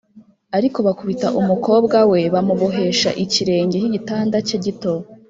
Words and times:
ariko 0.57 0.77
bakubita 0.87 1.27
umukobwa 1.41 1.97
we 2.11 2.21
bamubohesha 2.33 3.09
ikirenge 3.23 3.75
cy'igitanda 3.81 4.37
cye 4.47 4.57
gito; 4.65 4.93